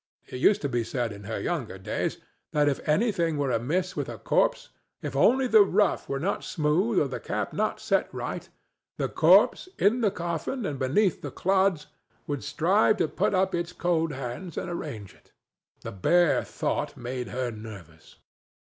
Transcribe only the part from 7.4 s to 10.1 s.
did not set right—the corpse, in the